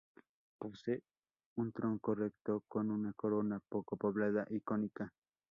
Posee 0.57 1.03
un 1.57 1.71
tronco 1.71 2.15
recto 2.15 2.63
con 2.67 2.89
una 2.89 3.13
corona 3.13 3.61
poco 3.69 3.97
poblada 3.97 4.47
y 4.49 4.59
cónica. 4.61 5.13